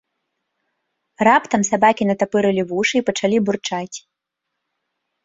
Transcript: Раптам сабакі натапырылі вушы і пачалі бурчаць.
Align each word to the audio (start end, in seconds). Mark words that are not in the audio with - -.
Раптам 1.27 1.61
сабакі 1.71 2.07
натапырылі 2.11 2.63
вушы 2.71 2.95
і 3.01 3.05
пачалі 3.11 3.37
бурчаць. 3.51 3.97